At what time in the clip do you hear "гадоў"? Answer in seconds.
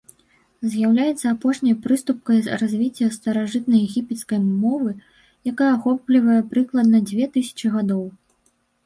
7.77-8.03